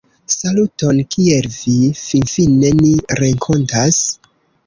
[0.35, 1.01] -Saluton!
[1.15, 1.75] Kiel vi?
[1.99, 4.03] Finfine ni renkontas-